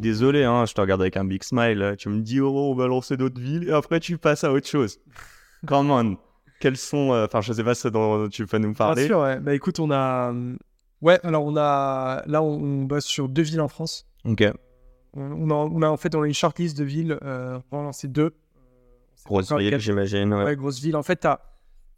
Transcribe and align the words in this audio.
Désolé, 0.00 0.44
hein, 0.44 0.64
je 0.66 0.74
te 0.74 0.80
regarde 0.80 1.00
avec 1.00 1.16
un 1.16 1.24
big 1.24 1.42
smile. 1.44 1.94
Tu 1.98 2.08
me 2.08 2.20
dis, 2.20 2.40
oh, 2.40 2.50
on 2.52 2.74
va 2.74 2.86
lancer 2.88 3.16
d'autres 3.16 3.40
villes, 3.40 3.68
et 3.68 3.72
après 3.72 4.00
tu 4.00 4.18
passes 4.18 4.42
à 4.44 4.52
autre 4.52 4.66
chose. 4.66 4.98
Come 5.66 5.90
on. 5.90 6.16
Quels 6.60 6.76
sont, 6.76 7.12
euh, 7.12 7.24
enfin, 7.26 7.40
je 7.40 7.52
sais 7.52 7.64
pas 7.64 7.74
ce 7.74 7.88
dont 7.88 8.28
tu 8.28 8.46
peux 8.46 8.58
nous 8.58 8.68
Bien 8.70 8.74
parler. 8.74 9.06
sûr, 9.06 9.20
ouais. 9.20 9.38
Bah 9.40 9.54
écoute, 9.54 9.78
on 9.80 9.90
a. 9.90 10.32
euh, 10.32 10.56
Ouais, 11.02 11.18
alors 11.22 11.44
on 11.44 11.56
a. 11.56 12.22
Là, 12.26 12.42
on, 12.42 12.60
on 12.62 12.82
bosse 12.82 13.06
sur 13.06 13.28
deux 13.30 13.40
villes 13.42 13.60
en 13.62 13.68
France. 13.68 14.06
Ok. 14.26 14.42
On 15.14 15.22
on 15.22 15.50
a, 15.50 15.54
on 15.54 15.82
a 15.82 15.88
en 15.88 15.96
fait, 15.96 16.14
on 16.14 16.22
a 16.22 16.26
une 16.26 16.34
shortlist 16.34 16.76
de 16.76 16.84
villes. 16.84 17.18
Euh, 17.22 17.58
on 17.72 17.76
va 17.76 17.82
en 17.82 17.84
lancer 17.86 18.06
deux. 18.08 18.34
Grosse 19.24 19.52
ville, 19.52 19.78
j'imagine. 19.78 20.32
Ouais. 20.34 20.44
Ouais, 20.44 20.56
grosse 20.56 20.80
ville. 20.80 20.96
En 20.96 21.02
fait, 21.02 21.26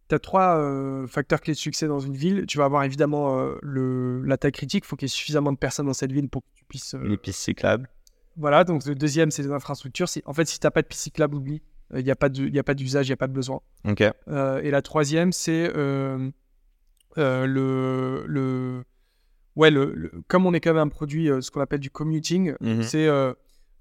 tu 0.09 0.15
as, 0.15 0.19
trois 0.19 0.56
euh, 0.59 1.06
facteurs 1.06 1.41
clés 1.41 1.55
de 1.55 1.59
succès 1.59 1.87
dans 1.87 2.01
une 2.01 2.16
ville. 2.16 2.47
Tu 2.47 2.59
vas 2.59 2.65
avoir 2.65 2.84
évidemment 2.84 3.38
euh, 3.38 3.55
le, 3.62 4.23
la 4.25 4.37
taille 4.37 4.52
critique. 4.52 4.84
Il 4.84 4.88
faut 4.88 4.97
qu'il 4.97 5.06
y 5.06 5.11
ait 5.11 5.15
suffisamment 5.15 5.52
de 5.52 5.59
personnes 5.59 5.87
dans 5.87 5.92
cette 5.95 6.12
ville 6.12 6.28
pour 6.28 6.42
que 6.42 6.48
tu 6.55 6.65
puisses. 6.65 6.95
euh, 6.95 7.02
Les 7.06 7.16
pistes 7.16 7.41
cyclables. 7.41 7.89
Voilà, 8.36 8.64
donc 8.64 8.84
le 8.86 8.95
deuxième, 8.95 9.30
c'est 9.30 9.42
les 9.42 9.50
infrastructures. 9.53 10.06
En 10.25 10.33
fait, 10.33 10.47
si 10.47 10.58
tu 10.58 10.67
n'as 10.67 10.70
pas 10.70 10.83
de 10.83 10.86
piste 10.86 11.03
cyclable, 11.03 11.34
oublie. 11.34 11.62
Euh, 11.92 12.00
Il 12.00 12.05
n'y 12.05 12.11
a 12.11 12.14
pas 12.17 12.28
d'usage, 12.28 13.06
il 13.06 13.11
n'y 13.11 13.14
a 13.14 13.17
pas 13.17 13.27
de 13.28 13.33
besoin. 13.34 13.61
Ok. 13.86 14.03
Euh, 14.28 14.61
et 14.62 14.70
la 14.70 14.80
troisième, 14.83 15.33
c'est 15.33 15.70
le, 17.17 18.25
le, 18.27 18.84
ouais, 19.56 19.70
le, 19.70 19.92
le- 19.95 20.12
comme 20.28 20.47
on 20.47 20.55
est 20.55 20.61
quand 20.61 20.70
même 20.73 20.83
un 20.83 20.89
produit, 20.89 21.28
ce 21.41 21.50
qu'on 21.50 21.61
appelle 21.61 21.80
du 21.80 21.91
commuting, 21.91 22.55
Mhm. 22.61 22.83
c'est 22.83 23.08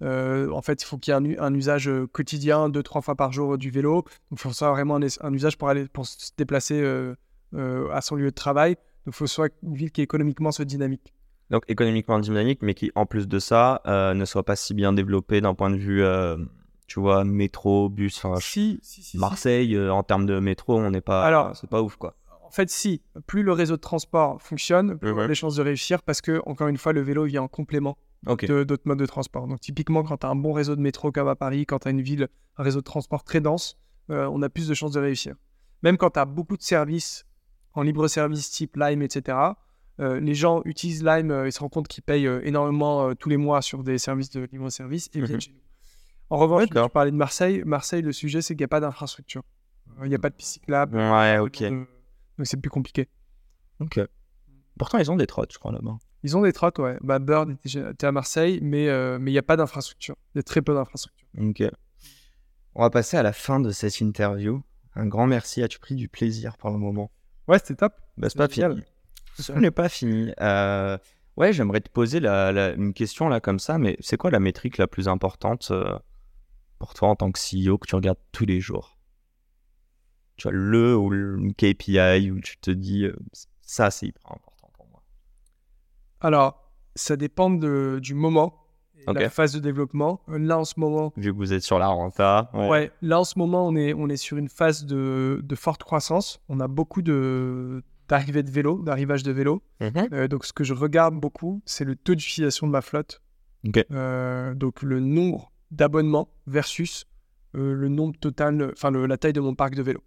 en 0.02 0.62
fait, 0.62 0.82
il 0.82 0.86
faut 0.86 0.98
qu'il 0.98 1.14
y 1.14 1.18
ait 1.32 1.38
un, 1.40 1.54
usage 1.54 1.88
euh, 1.88 2.08
quotidien, 2.08 2.70
deux, 2.70 2.84
trois 2.84 3.02
fois 3.02 3.16
par 3.16 3.32
jour 3.32 3.54
euh, 3.54 3.58
du 3.58 3.70
vélo. 3.70 3.96
Donc, 4.02 4.06
il 4.32 4.38
faut 4.40 4.54
soit 4.54 4.72
vraiment 4.72 4.96
un, 4.98 5.34
usage 5.34 5.58
pour 5.58 5.70
aller 5.70 5.88
pour 5.88 6.06
se 6.08 6.32
déplacer 6.38 6.82
euh, 6.82 7.16
euh, 7.54 7.90
à 7.92 8.02
son 8.02 8.16
lieu 8.16 8.26
de 8.32 8.36
travail. 8.36 8.76
Donc, 9.06 9.08
il 9.08 9.14
faut 9.14 9.28
soit 9.28 9.50
une 9.64 9.76
ville 9.76 9.92
qui 9.92 10.02
économiquement 10.02 10.52
soit 10.52 10.66
dynamique. 10.66 11.14
Donc 11.50 11.64
économiquement 11.68 12.18
dynamique, 12.20 12.60
mais 12.62 12.74
qui, 12.74 12.92
en 12.96 13.06
plus 13.06 13.28
de 13.28 13.38
ça, 13.38 13.82
euh, 13.86 14.14
ne 14.14 14.24
soit 14.24 14.44
pas 14.44 14.56
si 14.56 14.74
bien 14.74 14.94
développé 14.94 15.42
d'un 15.42 15.54
point 15.54 15.70
de 15.70 15.76
vue, 15.76 16.02
euh, 16.02 16.38
tu 16.88 17.02
vois, 17.02 17.26
métro, 17.26 17.90
bus. 17.90 18.18
Enfin, 18.24 18.40
Si, 18.40 18.80
si, 18.82 19.04
si, 19.04 19.10
si. 19.12 19.18
Marseille, 19.18 19.76
euh, 19.76 19.92
en 19.92 20.02
termes 20.02 20.26
de 20.26 20.40
métro, 20.40 20.78
on 20.80 20.92
n'est 20.92 21.02
pas. 21.02 21.24
Alors- 21.24 21.56
c'est 21.58 21.70
pas 21.70 21.82
ouf, 21.82 21.98
quoi. 21.98 22.16
En 22.44 22.52
fait, 22.52 22.70
si, 22.70 23.02
plus 23.28 23.44
le 23.44 23.52
réseau 23.54 23.76
de 23.76 23.82
transport 23.82 24.42
fonctionne, 24.42 24.98
plus 24.98 25.12
on 25.12 25.18
a 25.18 25.22
Ouais. 25.22 25.28
des 25.28 25.36
chances 25.36 25.56
de 25.58 25.62
réussir 25.62 26.02
parce 26.04 26.22
que, 26.22 26.42
encore 26.46 26.70
une 26.70 26.78
fois, 26.78 26.94
le 26.94 27.02
vélo 27.02 27.26
vient 27.26 27.44
en 27.44 27.48
complément. 27.50 27.98
D'autres 28.24 28.84
modes 28.86 29.00
de 29.00 29.06
transport. 29.06 29.48
Donc 29.48 29.60
typiquement, 29.60 30.04
quand 30.04 30.18
tu 30.18 30.26
as 30.26 30.30
un 30.30 30.36
bon 30.36 30.54
réseau 30.54 30.76
de 30.76 30.82
métro 30.82 31.12
comme 31.12 31.28
à 31.28 31.36
Paris, 31.36 31.66
quand 31.66 31.80
tu 31.80 31.88
as 31.88 31.92
une 31.92 32.02
ville, 32.02 32.28
un 32.58 32.64
réseau 32.64 32.80
de 32.80 32.86
transport 32.86 33.24
très 33.24 33.42
dense, 33.42 33.78
euh, 34.10 34.30
on 34.32 34.42
a 34.42 34.50
plus 34.50 34.68
de 34.68 34.74
chances 34.74 34.92
de 34.92 35.00
réussir. 35.00 35.36
Même 35.84 35.98
quand 35.98 36.12
tu 36.12 36.20
as 36.20 36.26
beaucoup 36.26 36.58
de 36.58 36.62
services 36.62 37.26
en 37.74 37.82
libre 37.84 38.08
service 38.08 38.52
type 38.52 38.76
Lime, 38.76 39.02
etc., 39.02 39.38
euh, 40.00 40.20
les 40.20 40.36
gens 40.36 40.62
utilisent 40.66 41.04
Lime, 41.04 41.32
euh, 41.32 41.48
ils 41.48 41.52
se 41.52 41.60
rendent 41.60 41.72
compte 41.72 41.88
qu'ils 41.88 42.04
payent 42.04 42.28
énormément 42.44 43.14
tous 43.16 43.30
les 43.30 43.38
mois 43.38 43.62
sur 43.62 43.84
des 43.84 43.98
services 43.98 44.30
de 44.30 44.48
libre 44.52 44.70
service 44.70 45.10
et 45.14 45.20
viennent 45.22 45.34
Mhm. 45.36 45.42
chez 45.42 45.52
nous. 45.52 45.60
En 46.30 46.38
revanche, 46.38 46.70
D'accord. 46.70 46.90
tu 46.90 46.94
parlais 46.94 47.12
de 47.12 47.16
Marseille. 47.18 47.62
Marseille, 47.66 48.02
le 48.02 48.12
sujet, 48.12 48.42
c'est 48.42 48.54
qu'il 48.56 48.62
n'y 48.62 48.66
a 48.66 48.70
pas 48.70 48.80
d'infrastructure. 48.80 49.44
Il 50.04 50.10
n'y 50.10 50.16
a 50.16 50.20
pas 50.20 50.30
de 50.30 50.36
piste 50.36 50.54
cyclable. 50.54 50.96
Ouais, 50.96 51.38
ok. 51.40 51.60
de- 51.64 51.70
Donc 51.70 51.88
c'est 52.46 52.58
plus 52.58 52.70
compliqué. 52.70 53.10
Ok. 53.80 54.00
Pourtant, 54.80 54.98
ils 55.00 55.12
ont 55.12 55.18
des 55.18 55.28
trottes, 55.28 55.52
je 55.54 55.60
crois, 55.60 55.72
là-bas. 55.72 55.98
Ils 56.24 56.38
ont 56.38 56.42
des 56.44 56.54
trottes, 56.54 56.78
ouais. 56.80 56.98
Bah, 57.02 57.20
Bird 57.20 57.56
était 57.66 58.06
à 58.08 58.12
Marseille, 58.12 58.60
mais 58.62 58.88
euh, 58.90 59.18
mais 59.20 59.32
il 59.32 59.34
n'y 59.34 59.40
a 59.40 59.44
pas 59.44 59.58
d'infrastructure. 59.58 60.16
Il 60.36 60.38
y 60.38 60.40
a 60.40 60.44
très 60.44 60.62
peu 60.62 60.74
d'infrastructure. 60.74 61.28
Ok. 61.40 61.64
On 62.76 62.84
va 62.84 62.90
passer 62.90 63.18
à 63.18 63.24
la 63.24 63.34
fin 63.34 63.60
de 63.60 63.72
cette 63.72 64.00
interview. 64.02 64.62
Un 64.96 65.08
grand 65.08 65.26
merci. 65.28 65.64
As-tu 65.64 65.80
pris 65.80 65.96
du 65.96 66.08
plaisir 66.10 66.58
pour 66.58 66.70
le 66.70 66.78
moment? 66.78 67.12
Ouais, 67.48 67.58
c'était 67.60 67.76
top. 67.76 67.94
bah, 68.18 68.30
C'est 68.30 68.38
pas 68.38 68.48
fini. 68.48 68.84
Ce 69.40 69.52
n'est 69.54 69.72
pas 69.72 69.90
fini. 69.90 70.32
Euh, 70.42 70.98
ouais, 71.38 71.54
j'aimerais 71.54 71.82
te 71.82 71.90
poser 71.90 72.20
la, 72.20 72.52
la- 72.52 72.74
une 72.74 72.94
question 72.94 73.28
là 73.30 73.40
comme 73.40 73.60
ça, 73.60 73.78
mais 73.78 73.98
c'est 74.00 74.18
quoi 74.18 74.30
la 74.30 74.40
métrique 74.40 74.78
la 74.78 74.88
plus 74.88 75.08
importante 75.08 75.70
euh, 75.72 75.98
pour 76.80 76.94
toi 76.94 77.10
en 77.10 77.16
tant 77.16 77.32
que 77.32 77.40
CEO 77.40 77.78
que 77.78 77.88
tu 77.88 77.96
regardes 77.96 78.20
tous 78.32 78.46
les 78.46 78.60
jours? 78.60 78.98
Tu 80.38 80.44
vois, 80.44 80.52
le 80.54 80.96
ou 80.96 81.10
le 81.10 81.38
KPI 81.58 82.32
où 82.32 82.40
tu 82.42 82.58
te 82.58 82.72
dis 82.72 83.06
euh, 83.06 83.16
ça 83.62 83.90
c'est 83.92 84.08
hyper 84.08 84.22
important. 84.32 84.51
Alors, 86.22 86.72
ça 86.96 87.16
dépend 87.16 87.50
de- 87.50 88.00
du 88.02 88.14
moment, 88.14 88.56
et 89.08 89.12
de 89.14 89.18
la 89.20 89.30
phase 89.32 89.54
de 89.54 89.60
développement. 89.60 90.22
Là, 90.28 90.60
en 90.60 90.64
ce 90.66 90.80
moment, 90.80 91.12
Vu 91.18 91.32
que 91.32 91.38
vous 91.38 91.54
êtes 91.54 91.64
sur 91.64 91.80
la 91.80 91.88
renta. 91.88 92.52
ouais. 92.54 92.92
là, 93.02 93.20
en 93.20 93.24
ce 93.24 93.40
moment, 93.40 93.66
on 93.68 93.76
est, 93.76 93.94
on 93.96 94.08
est 94.10 94.18
sur 94.18 94.38
une 94.38 94.50
phase 94.50 94.86
de, 94.86 95.40
de 95.44 95.56
forte 95.56 95.84
croissance. 95.84 96.40
On 96.50 96.60
a 96.60 96.68
beaucoup 96.68 97.02
de 97.02 97.84
d'arrivées 98.08 98.44
de 98.44 98.52
vélos, 98.52 98.82
d'arrivage 98.84 99.24
de 99.24 99.32
vélos. 99.32 99.64
Mhm. 99.80 100.10
Euh, 100.12 100.28
donc, 100.28 100.44
ce 100.46 100.52
que 100.52 100.66
je 100.66 100.74
regarde 100.74 101.16
beaucoup, 101.16 101.62
c'est 101.66 101.86
le 101.86 101.96
taux 101.96 102.14
d'utilisation 102.14 102.68
de 102.68 102.72
ma 102.74 102.82
flotte. 102.82 103.22
Euh, 103.92 104.54
donc, 104.54 104.82
le 104.82 105.00
nombre 105.00 105.52
d'abonnements 105.72 106.28
versus 106.46 107.06
euh, 107.56 107.74
le 107.74 107.88
nombre 107.88 108.18
total, 108.20 108.72
enfin, 108.74 108.92
la 108.92 109.18
taille 109.18 109.32
de 109.34 109.40
mon 109.40 109.56
parc 109.56 109.76
de 109.76 109.82
vélos. 109.82 110.04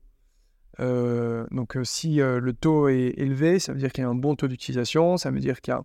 Euh, 0.80 1.46
donc, 1.50 1.78
si 1.84 2.16
le 2.16 2.52
taux 2.52 2.88
est 2.88 3.14
élevé, 3.16 3.58
ça 3.58 3.72
veut 3.72 3.78
dire 3.78 3.90
qu'il 3.92 4.02
y 4.02 4.06
a 4.06 4.10
un 4.10 4.14
bon 4.14 4.34
taux 4.36 4.48
d'utilisation, 4.48 5.16
ça 5.16 5.30
veut 5.30 5.40
dire 5.40 5.60
qu'il 5.62 5.72
y 5.72 5.76
a, 5.76 5.82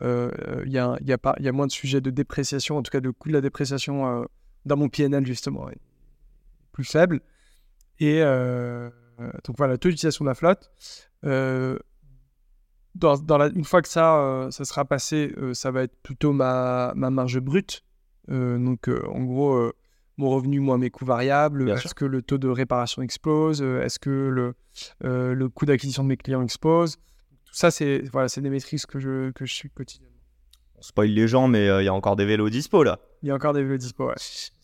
il 0.00 0.72
y, 0.72 0.78
a, 0.78 0.96
il 1.00 1.08
y 1.08 1.12
a 1.12 1.18
pas, 1.18 1.34
il 1.38 1.44
y 1.44 1.48
a 1.48 1.52
moins 1.52 1.66
de 1.66 1.72
sujets 1.72 2.00
de 2.00 2.10
dépréciation, 2.10 2.76
en 2.76 2.82
tout 2.82 2.90
cas, 2.90 3.00
le 3.00 3.12
coût 3.12 3.28
de 3.28 3.34
la 3.34 3.40
dépréciation 3.40 4.06
euh, 4.06 4.24
dans 4.64 4.76
mon 4.76 4.88
PNL, 4.88 5.26
justement, 5.26 5.70
est 5.70 5.78
plus 6.72 6.84
faible. 6.84 7.20
Et 8.00 8.22
euh, 8.22 8.90
donc, 9.44 9.56
voilà, 9.56 9.78
taux 9.78 9.88
d'utilisation 9.88 10.24
de 10.24 10.30
la 10.30 10.34
flotte. 10.34 10.70
Euh, 11.24 11.78
dans, 12.94 13.16
dans 13.16 13.38
la, 13.38 13.48
une 13.48 13.64
fois 13.64 13.82
que 13.82 13.88
ça, 13.88 14.18
euh, 14.18 14.50
ça 14.50 14.64
sera 14.64 14.84
passé, 14.84 15.32
euh, 15.38 15.54
ça 15.54 15.70
va 15.70 15.82
être 15.82 15.96
plutôt 16.02 16.32
ma, 16.32 16.92
ma 16.96 17.10
marge 17.10 17.38
brute. 17.40 17.82
Euh, 18.30 18.58
donc, 18.58 18.88
euh, 18.88 19.02
en 19.08 19.22
gros, 19.22 19.54
euh, 19.54 19.72
mon 20.16 20.30
revenu 20.30 20.60
moins 20.60 20.78
mes 20.78 20.90
coûts 20.90 21.04
variables. 21.04 21.70
Est-ce 21.70 21.94
que 21.94 22.04
le 22.04 22.22
taux 22.22 22.38
de 22.38 22.48
réparation 22.48 23.02
explose? 23.02 23.62
Euh, 23.62 23.82
Est-ce 23.82 23.98
que 23.98 24.10
le, 24.10 24.54
euh, 25.04 25.34
le 25.34 25.48
coût 25.48 25.66
d'acquisition 25.66 26.04
de 26.04 26.08
mes 26.08 26.16
clients 26.16 26.42
explose? 26.42 26.98
Ça, 27.54 27.70
c'est 27.70 28.02
voilà, 28.12 28.28
des 28.36 28.50
métriques 28.50 28.86
que 28.86 28.98
je, 28.98 29.30
que 29.32 29.44
je 29.46 29.54
suis 29.54 29.70
quotidiennement. 29.70 30.10
On 30.76 30.82
spoil 30.82 31.08
les 31.10 31.28
gens, 31.28 31.46
mais 31.48 31.68
euh, 31.68 31.82
il 31.82 31.84
y 31.84 31.88
a 31.88 31.94
encore 31.94 32.16
des 32.16 32.24
vélos 32.26 32.50
dispo 32.50 32.82
là. 32.82 32.98
Il 33.22 33.28
y 33.28 33.30
a 33.30 33.34
encore 33.34 33.52
des 33.54 33.62
vélos 33.62 33.78
dispo. 33.78 34.08
ouais. 34.08 34.14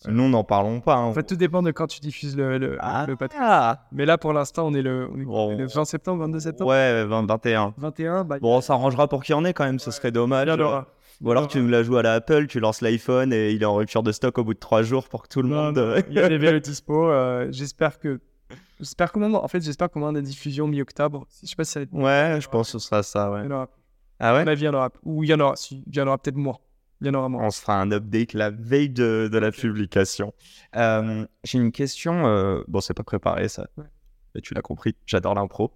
Nous, 0.09 0.28
n'en 0.28 0.45
parlons 0.45 0.81
pas. 0.81 0.97
hein. 0.97 1.05
En 1.05 1.12
fait, 1.15 1.23
tout 1.23 1.37
dépend 1.37 1.62
de 1.62 1.71
quand 1.71 1.87
tu 1.87 2.01
diffuses 2.01 2.37
le, 2.37 2.59
le, 2.59 2.77
ah, 2.81 3.06
le 3.09 3.17
podcast. 3.17 3.78
Mais 3.93 4.05
là, 4.05 4.19
pour 4.19 4.33
l'instant, 4.33 4.67
on 4.67 4.75
est 4.75 4.83
le, 4.83 5.09
on 5.15 5.19
est 5.21 5.25
Bon. 5.25 5.56
le 5.56 5.67
20 5.67 5.84
septembre, 5.87 6.23
22 6.25 6.41
septembre? 6.41 6.69
Ouais, 6.71 7.05
20, 7.06 7.27
21. 7.27 7.75
21. 7.78 8.25
Bah, 8.25 8.39
Bon, 8.41 8.56
on 8.56 8.61
s'arrangera 8.61 9.09
pour 9.09 9.22
qu'il 9.22 9.34
y 9.34 9.39
en 9.39 9.45
ait 9.47 9.55
quand 9.55 9.65
même, 9.65 9.78
ce 9.78 9.91
serait 9.93 10.11
dommage. 10.11 10.47
il 10.47 10.51
y 10.51 10.53
en 10.53 10.61
aura. 10.61 10.89
Ou 11.22 11.31
alors 11.31 11.49
tu 11.49 11.61
nous 11.61 11.69
la 11.69 11.83
joues 11.83 11.99
à 11.99 12.03
la 12.03 12.15
Apple, 12.15 12.47
tu 12.47 12.61
lances 12.61 12.81
l'iPhone 12.81 13.31
et 13.33 13.53
il 13.53 13.62
est 13.62 13.67
en 13.67 13.75
rupture 13.75 14.03
de 14.03 14.11
stock 14.11 14.39
au 14.39 14.45
bout 14.45 14.55
de 14.55 14.59
trois 14.59 14.83
jours 14.83 15.07
pour 15.07 15.22
que 15.22 15.28
tout 15.28 15.43
le 15.43 15.49
Non, 15.51 15.65
monde. 15.67 16.03
il 16.09 16.15
y 16.15 16.19
a 16.19 16.28
des 16.31 16.39
vélos 16.39 16.61
dispo. 16.61 17.09
euh, 17.11 17.47
j'espère 17.51 17.99
que. 17.99 18.21
J'espère 18.78 19.12
qu'on 19.12 19.34
en- 19.34 19.49
fait, 19.49 19.61
j'espère 19.61 19.91
qu'on 19.91 20.03
aura 20.03 20.12
des 20.12 20.22
diffusions 20.22 20.66
mi-octobre. 20.66 21.27
Je 21.43 21.47
sais 21.49 21.56
pas 21.56 21.65
si 21.65 21.72
ça 21.72 21.81
va 21.81 21.84
être. 21.84 21.93
ouais, 21.93 22.38
je 22.41 22.49
pense 22.49 22.72
que 22.72 22.78
ce 22.78 22.87
sera 22.87 23.03
ça, 23.03 23.31
ouais. 23.31 23.43
Il 23.43 23.44
y 23.44 23.49
en 23.49 23.56
aura. 23.56 23.69
Ah 24.19 24.31
À 24.31 24.34
ouais 24.34 24.49
avis, 24.49 24.63
il 24.63 24.65
y 24.65 24.69
en 24.69 24.74
aura. 24.74 24.91
Ou 25.04 25.24
il 25.24 25.30
y 25.30 25.34
en 25.34 25.41
aura. 25.41 25.57
Si, 25.57 25.83
il 25.86 25.97
y 25.97 26.01
en 26.01 26.07
aura 26.07 26.19
peut-être 26.19 26.36
moins. 26.36 26.59
Il 27.01 27.07
y 27.07 27.10
en 27.10 27.15
aura 27.15 27.28
moins. 27.30 27.45
On 27.47 27.51
se 27.51 27.60
fera 27.60 27.80
un 27.80 27.91
update 27.92 28.34
la 28.34 28.51
veille 28.51 28.91
de, 28.91 29.28
de 29.33 29.39
la 29.39 29.51
publication. 29.53 30.34
Euh, 30.77 31.27
J'ai 31.45 31.59
une 31.59 31.72
question. 31.72 32.27
euh, 32.27 32.63
Bon, 32.69 32.80
c'est 32.80 32.92
pas 32.95 33.03
préparé 33.03 33.48
ça. 33.48 33.66
Ouais. 33.78 33.84
Mais 34.34 34.41
tu 34.42 34.53
l'as 34.54 34.60
compris, 34.63 34.95
j'adore 35.07 35.34
l'impro. 35.34 35.72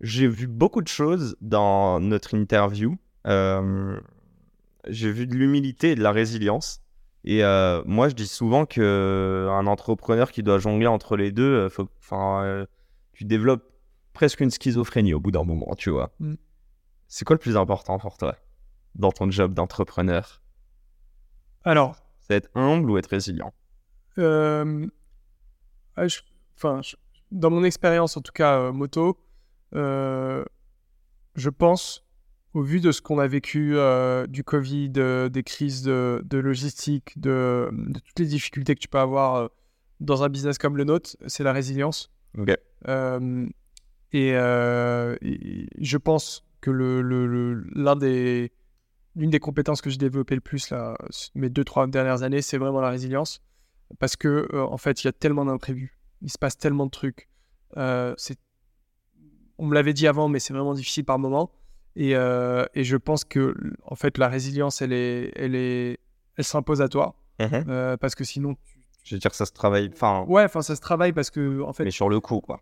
J'ai 0.00 0.26
vu 0.26 0.48
beaucoup 0.48 0.82
de 0.82 0.88
choses 0.88 1.36
dans 1.40 2.00
notre 2.00 2.34
interview. 2.34 2.96
Euh, 3.28 3.98
J'ai 4.88 5.12
vu 5.12 5.28
de 5.28 5.34
l'humilité 5.34 5.92
et 5.92 5.94
de 5.94 6.02
la 6.02 6.10
résilience. 6.10 6.81
Et 7.24 7.44
euh, 7.44 7.82
moi, 7.86 8.08
je 8.08 8.14
dis 8.14 8.26
souvent 8.26 8.66
que 8.66 9.48
un 9.50 9.66
entrepreneur 9.66 10.30
qui 10.32 10.42
doit 10.42 10.58
jongler 10.58 10.88
entre 10.88 11.16
les 11.16 11.30
deux, 11.30 11.68
euh, 11.68 11.68
faut, 11.68 11.88
euh, 12.12 12.66
tu 13.12 13.24
développes 13.24 13.64
presque 14.12 14.40
une 14.40 14.50
schizophrénie 14.50 15.14
au 15.14 15.20
bout 15.20 15.30
d'un 15.30 15.44
moment, 15.44 15.74
tu 15.76 15.90
vois. 15.90 16.10
Mm. 16.18 16.34
C'est 17.06 17.24
quoi 17.24 17.34
le 17.34 17.40
plus 17.40 17.56
important 17.56 17.98
pour 17.98 18.16
toi 18.16 18.36
dans 18.94 19.12
ton 19.12 19.30
job 19.30 19.54
d'entrepreneur? 19.54 20.42
Alors, 21.64 21.96
C'est 22.20 22.34
être 22.34 22.50
humble 22.54 22.90
ou 22.90 22.98
être 22.98 23.06
résilient? 23.08 23.52
Euh, 24.18 24.86
je- 25.96 26.20
enfin, 26.56 26.80
je- 26.82 26.96
dans 27.30 27.50
mon 27.50 27.64
expérience, 27.64 28.16
en 28.16 28.20
tout 28.20 28.32
cas, 28.32 28.58
euh, 28.58 28.72
moto, 28.72 29.18
euh, 29.74 30.44
je 31.34 31.50
pense 31.50 32.04
au 32.54 32.62
vu 32.62 32.80
de 32.80 32.92
ce 32.92 33.00
qu'on 33.00 33.18
a 33.18 33.26
vécu 33.26 33.72
euh, 33.76 34.26
du 34.26 34.44
Covid, 34.44 34.92
euh, 34.96 35.28
des 35.28 35.42
crises 35.42 35.82
de, 35.82 36.22
de 36.24 36.38
logistique, 36.38 37.18
de, 37.18 37.70
de 37.72 37.98
toutes 37.98 38.18
les 38.18 38.26
difficultés 38.26 38.74
que 38.74 38.80
tu 38.80 38.88
peux 38.88 38.98
avoir 38.98 39.34
euh, 39.36 39.48
dans 40.00 40.22
un 40.22 40.28
business 40.28 40.58
comme 40.58 40.76
le 40.76 40.84
nôtre, 40.84 41.16
c'est 41.26 41.44
la 41.44 41.52
résilience. 41.52 42.10
Et, 44.12 44.28
et 44.30 45.68
je 45.78 45.96
pense 45.96 46.44
que 46.60 46.70
le, 46.70 47.00
le- 47.02 47.26
le- 47.26 47.94
des, 47.96 48.52
l'une 49.16 49.30
des 49.30 49.40
compétences 49.40 49.80
que 49.80 49.90
j'ai 49.90 49.96
développées 49.98 50.34
le 50.34 50.40
plus 50.40 50.70
là, 50.70 50.96
mes 51.34 51.48
deux, 51.48 51.64
trois 51.64 51.86
dernières 51.86 52.22
années, 52.22 52.42
c'est 52.42 52.58
vraiment 52.58 52.80
la 52.80 52.90
résilience. 52.90 53.40
Parce 53.98 54.16
que, 54.16 54.48
en 54.56 54.76
fait, 54.78 55.02
il 55.02 55.06
y 55.06 55.08
a 55.08 55.12
tellement 55.12 55.44
d'imprévus. 55.44 55.98
Il 56.22 56.30
se 56.30 56.38
passe 56.38 56.56
tellement 56.56 56.86
de 56.86 56.90
trucs. 56.90 57.28
On 57.76 58.14
me 59.66 59.74
l'avait 59.74 59.92
dit 59.92 60.06
avant, 60.06 60.28
mais 60.28 60.38
c'est 60.40 60.52
vraiment 60.52 60.74
difficile 60.74 61.04
par 61.04 61.18
moment. 61.18 61.52
Et, 61.96 62.16
euh, 62.16 62.64
et 62.74 62.84
je 62.84 62.96
pense 62.96 63.24
que, 63.24 63.54
en 63.84 63.94
fait, 63.94 64.18
la 64.18 64.28
résilience, 64.28 64.80
elle, 64.82 64.92
est, 64.92 65.32
elle, 65.36 65.54
est, 65.54 65.98
elle 66.36 66.44
s'impose 66.44 66.80
à 66.80 66.88
toi. 66.88 67.14
Mhm. 67.38 67.64
Euh, 67.68 67.96
parce 67.96 68.14
que 68.14 68.24
sinon, 68.24 68.56
Je 69.04 69.14
veux 69.14 69.18
dire, 69.18 69.34
ça 69.34 69.46
se 69.46 69.52
travaille. 69.52 69.90
Enfin, 69.92 70.24
ouais, 70.28 70.44
enfin, 70.44 70.62
ça 70.62 70.76
se 70.76 70.80
travaille 70.80 71.12
parce 71.12 71.30
que, 71.30 71.60
en 71.62 71.72
fait, 71.72 71.84
mais 71.84 71.90
sur 71.90 72.08
le 72.08 72.20
coup, 72.20 72.40
quoi. 72.40 72.60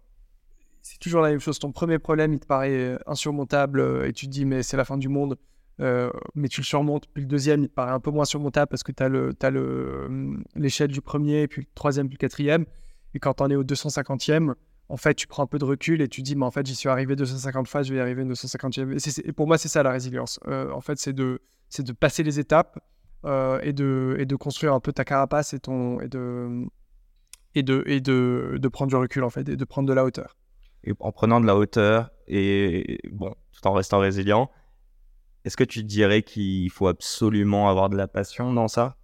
c'est 0.82 0.98
toujours 0.98 1.20
la 1.20 1.30
même 1.30 1.40
chose. 1.40 1.58
Ton 1.58 1.72
premier 1.72 1.98
problème, 1.98 2.32
il 2.32 2.40
te 2.40 2.46
paraît 2.46 2.70
euh, 2.70 2.98
insurmontable 3.06 4.04
et 4.06 4.12
tu 4.12 4.26
te 4.26 4.30
dis, 4.30 4.44
mais 4.44 4.62
c'est 4.62 4.76
la 4.76 4.84
fin 4.84 4.96
du 4.96 5.08
monde. 5.08 5.36
Euh, 5.80 6.10
mais 6.34 6.48
tu 6.48 6.60
le 6.60 6.66
surmontes. 6.66 7.06
Puis 7.12 7.22
le 7.22 7.28
deuxième, 7.28 7.62
il 7.62 7.68
te 7.68 7.74
paraît 7.74 7.92
un 7.92 8.00
peu 8.00 8.10
moins 8.10 8.24
surmontable 8.26 8.68
parce 8.68 8.82
que 8.82 8.92
tu 8.92 9.02
as 9.02 9.08
l'échelle 9.08 9.54
le, 9.54 9.60
le, 9.60 10.06
hum, 10.06 10.44
l'échelle 10.54 10.90
du 10.90 11.00
premier, 11.00 11.48
puis 11.48 11.62
le 11.62 11.68
troisième, 11.74 12.08
puis 12.08 12.16
le 12.16 12.20
quatrième. 12.20 12.66
Et 13.14 13.18
quand 13.18 13.34
tu 13.34 13.42
en 13.42 13.50
es 13.50 13.56
au 13.56 13.64
250e, 13.64 14.54
en 14.90 14.96
fait, 14.96 15.14
tu 15.14 15.28
prends 15.28 15.44
un 15.44 15.46
peu 15.46 15.58
de 15.58 15.64
recul 15.64 16.02
et 16.02 16.08
tu 16.08 16.20
dis, 16.20 16.34
mais 16.34 16.44
en 16.44 16.50
fait, 16.50 16.66
j'y 16.66 16.74
suis 16.74 16.88
arrivé 16.88 17.14
250 17.14 17.68
fois, 17.68 17.84
je 17.84 17.92
vais 17.92 17.98
y 17.98 18.02
arriver 18.02 18.24
250e. 18.24 19.24
Et, 19.24 19.32
pour 19.32 19.46
moi, 19.46 19.56
c'est 19.56 19.68
ça 19.68 19.84
la 19.84 19.92
résilience. 19.92 20.40
Euh, 20.48 20.72
en 20.72 20.80
fait, 20.80 20.98
c'est 20.98 21.12
de, 21.12 21.40
passer 21.98 22.24
les 22.24 22.40
étapes 22.40 22.80
euh, 23.24 23.60
et, 23.62 23.72
de, 23.72 24.36
construire 24.36 24.74
un 24.74 24.80
peu 24.80 24.92
ta 24.92 25.04
carapace 25.04 25.54
et, 25.54 25.58
de, 25.60 26.68
prendre 28.68 28.90
du 28.90 28.96
recul, 28.96 29.22
en 29.22 29.30
fait, 29.30 29.48
et 29.48 29.56
de 29.56 29.64
prendre 29.64 29.88
de 29.88 29.94
la 29.94 30.04
hauteur. 30.04 30.36
Et 30.82 30.92
en 30.98 31.12
prenant 31.12 31.40
de 31.40 31.46
la 31.46 31.54
hauteur 31.54 32.10
et 32.26 32.98
tout 33.12 33.66
en 33.66 33.72
restant 33.72 34.00
résilient, 34.00 34.50
est-ce 35.44 35.56
que 35.56 35.64
tu 35.64 35.84
dirais 35.84 36.22
qu'il 36.22 36.68
faut 36.70 36.88
absolument 36.88 37.68
avoir 37.68 37.90
de 37.90 37.96
la 37.96 38.08
passion 38.08 38.52
dans 38.52 38.66
ça? 38.66 38.96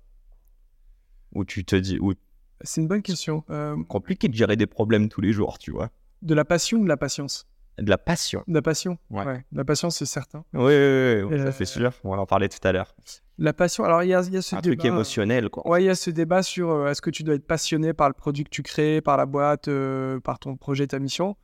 Ou 1.33 1.45
tu 1.45 1.65
te 1.65 1.77
dis, 1.77 2.01
ou 2.01 2.15
C'est 2.63 2.81
une 2.81 2.89
bonne 2.89 3.03
question. 3.03 3.45
Euh, 3.51 3.77
compliqué 3.89 4.29
de 4.29 4.35
gérer 4.35 4.57
des 4.57 4.67
problèmes 4.67 5.09
tous 5.09 5.21
les 5.21 5.33
jours, 5.33 5.59
tu 5.59 5.71
vois 5.71 5.91
de 6.23 6.35
la 6.35 6.45
passion 6.47 6.79
ou 6.79 6.85
de 6.85 6.89
la 6.89 6.97
patience? 6.97 7.47
De 7.79 7.91
la 7.91 7.99
passion. 7.99 8.43
De 8.49 8.55
la 8.55 8.63
passion 8.63 8.97
Ouais. 9.11 9.45
De 9.53 9.59
la 9.59 9.65
patience, 9.65 9.97
c'est 9.97 10.07
certain. 10.07 10.45
Oui, 10.55 10.63
oui, 10.65 10.73
oui, 10.73 11.23
oui, 11.23 11.35
Euh, 11.35 11.45
ça 11.45 11.53
fait 11.53 11.67
sûr. 11.67 11.93
On 12.05 12.11
va 12.17 12.23
en 12.23 12.27
parler 12.27 12.49
tout 12.49 12.59
à 12.67 12.73
l'heure. 12.73 12.95
La 13.39 13.53
passion, 13.53 13.85
alors 13.85 14.03
il 14.03 14.07
y 14.07 14.11
y 14.11 14.15
a 14.15 14.23
ce 14.23 14.57
Un 14.57 14.61
débat. 14.61 14.75
truc 14.77 14.85
émotionnel, 14.87 15.51
quoi. 15.51 15.69
Ouais, 15.69 15.83
il 15.83 15.87
y 15.87 15.91
a 15.91 15.95
ce 15.95 16.09
débat 16.11 16.43
sur 16.43 16.71
euh, 16.71 16.91
est-ce 16.91 17.03
que 17.03 17.11
tu 17.11 17.23
dois 17.23 17.35
être 17.35 17.47
passionné 17.47 17.93
par 17.93 18.09
le 18.09 18.15
produit 18.15 18.45
que 18.45 18.49
tu 18.51 18.63
crées, 18.63 19.03
par 19.03 19.19
la 19.19 19.27
boîte, 19.27 19.69
euh, 19.69 20.19
par 20.21 20.39
ton 20.39 20.57
projet, 20.57 20.87
ta 20.87 20.99
mission? 20.99 21.37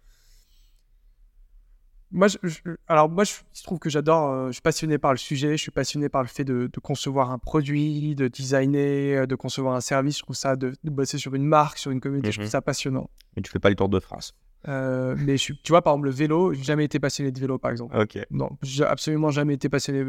Moi, 2.12 2.28
je, 2.28 2.36
je- 2.42 2.58
alors 2.88 3.08
moi, 3.08 3.24
je, 3.24 3.32
trouve 3.64 3.78
que 3.78 3.88
j'adore, 3.90 4.30
euh, 4.30 4.46
je 4.48 4.52
suis 4.52 4.60
passionné 4.62 4.98
par 4.98 5.12
le 5.12 5.18
sujet, 5.18 5.52
je 5.56 5.62
suis 5.62 5.70
passionné 5.70 6.08
par 6.08 6.22
le 6.22 6.28
fait 6.28 6.44
de, 6.44 6.68
de 6.72 6.80
concevoir 6.80 7.30
un 7.30 7.38
produit, 7.38 8.14
de 8.14 8.28
designer, 8.28 9.22
euh, 9.22 9.26
de 9.26 9.34
concevoir 9.34 9.74
un 9.74 9.80
service. 9.80 10.18
Je 10.18 10.22
trouve 10.22 10.36
ça, 10.36 10.54
de, 10.56 10.74
de 10.84 10.90
bosser 10.90 11.16
sur 11.18 11.34
une 11.34 11.44
marque, 11.46 11.78
sur 11.78 11.90
une 11.90 12.00
communauté, 12.00 12.30
je 12.30 12.38
Mhm. 12.38 12.44
trouve 12.44 12.50
ça 12.52 12.60
passionnant. 12.62 13.08
Mais 13.36 13.42
tu 13.42 13.50
fais 13.50 13.58
pas 13.58 13.70
le 13.70 13.74
Tour 13.76 13.88
de 13.88 13.98
France. 13.98 14.34
Euh, 14.68 15.16
mais 15.18 15.36
je, 15.38 15.54
tu 15.54 15.72
vois, 15.72 15.82
par 15.82 15.94
exemple, 15.94 16.06
le 16.06 16.12
vélo, 16.12 16.52
j'ai 16.52 16.62
jamais 16.62 16.84
été 16.84 17.00
passionné 17.00 17.32
de 17.32 17.40
vélo, 17.40 17.58
par 17.58 17.70
exemple. 17.70 17.96
Ok. 17.98 18.18
Non, 18.30 18.50
j'ai 18.62 18.84
absolument 18.84 19.30
jamais 19.30 19.54
été 19.54 19.68
passionné. 19.68 20.04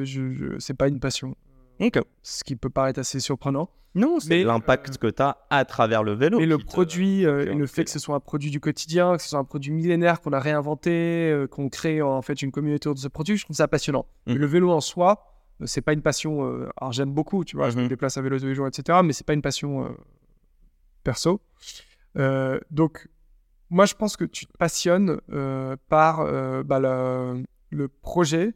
C'est 0.60 0.76
pas 0.76 0.88
une 0.90 1.00
passion. 1.00 1.36
Ok. 1.80 2.00
Ce 2.22 2.44
qui 2.44 2.56
peut 2.56 2.70
paraître 2.70 3.00
assez 3.00 3.20
surprenant. 3.20 3.70
Non, 3.96 4.20
c'est 4.20 4.30
Mais, 4.30 4.44
l'impact 4.44 4.98
que 4.98 5.06
tu 5.08 5.22
as 5.22 5.38
à 5.52 5.66
travers 5.66 6.02
le 6.04 6.14
vélo. 6.14 6.40
Mais 6.40 6.48
le 6.48 6.58
produit, 6.58 7.26
euh, 7.28 7.52
et 7.52 7.54
le 7.54 7.68
fait 7.68 7.84
que 7.84 7.92
ce 7.92 8.00
soit 8.00 8.16
un 8.16 8.20
produit 8.20 8.50
du 8.50 8.60
quotidien, 8.60 9.16
que 9.18 9.22
ce 9.22 9.30
soit 9.30 9.38
un 9.40 9.44
produit 9.44 9.72
millénaire 9.72 10.20
qu'on 10.22 10.34
a 10.34 10.40
réinventé, 10.40 11.30
euh, 11.32 11.46
qu'on 11.48 11.70
crée 11.70 12.02
en 12.02 12.22
fait 12.24 12.42
une 12.42 12.52
communauté 12.52 12.90
autour 12.90 12.96
de 12.96 13.00
ce 13.00 13.08
produit, 13.08 13.38
je 13.38 13.44
trouve 13.46 13.56
ça 13.56 13.68
passionnant. 13.68 14.08
Mais 14.26 14.34
le 14.34 14.48
vélo 14.48 14.72
en 14.72 14.82
soi, 14.82 15.28
euh, 15.62 15.66
c'est 15.68 15.82
pas 15.82 15.94
une 15.94 16.02
passion. 16.02 16.44
euh, 16.46 16.70
alors 16.78 16.92
j'aime 16.92 17.12
beaucoup, 17.14 17.44
tu 17.46 17.56
vois, 17.56 17.70
je 17.70 17.78
me 17.78 17.84
Mhm. 17.84 17.88
déplace 17.90 18.18
à 18.18 18.22
vélo 18.24 18.40
tous 18.40 18.46
les 18.48 18.56
jours, 18.56 18.68
etc. 18.68 19.00
Mais 19.04 19.14
c'est 19.14 19.26
pas 19.28 19.34
une 19.34 19.44
passion 19.44 19.86
euh, 19.86 19.90
perso. 21.04 21.42
Euh, 22.18 22.60
donc, 22.72 23.08
moi, 23.70 23.86
je 23.86 23.94
pense 23.96 24.18
que 24.18 24.26
tu 24.26 24.46
te 24.46 24.58
passionnes 24.58 25.20
euh, 25.32 25.76
par 25.90 26.20
euh, 26.22 26.64
bah, 26.64 26.80
la- 26.80 27.34
le 27.70 27.88
projet, 27.88 28.54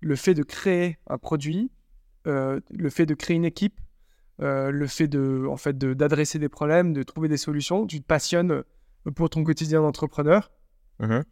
le 0.00 0.16
fait 0.16 0.34
de 0.34 0.42
créer 0.44 0.98
un 1.08 1.18
produit, 1.18 1.70
euh, 1.70 1.71
le 2.26 2.90
fait 2.90 3.06
de 3.06 3.14
créer 3.14 3.36
une 3.36 3.44
équipe, 3.44 3.80
euh, 4.40 4.70
le 4.70 4.86
fait 4.86 5.08
de, 5.08 5.46
en 5.48 5.56
fait, 5.56 5.76
de- 5.76 5.94
d'adresser 5.94 6.38
des 6.38 6.48
problèmes, 6.48 6.92
de 6.92 7.02
trouver 7.02 7.28
des 7.28 7.36
solutions. 7.36 7.86
Tu 7.86 8.00
te 8.00 8.06
passionnes 8.06 8.50
euh, 8.52 9.10
pour 9.14 9.30
ton 9.30 9.44
quotidien 9.44 9.82
d'entrepreneur. 9.82 10.50
Mhm. 11.00 11.22